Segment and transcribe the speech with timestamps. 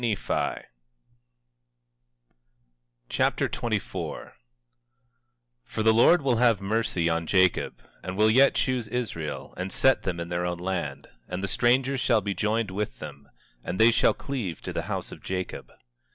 [0.01, 0.61] 2 Nephi
[3.07, 4.33] Chapter 24 24:1
[5.63, 10.01] For the Lord will have mercy on Jacob, and will yet choose Israel, and set
[10.01, 13.29] them in their own land; and the strangers shall be joined with them,
[13.63, 15.71] and they shall cleave to the house of Jacob.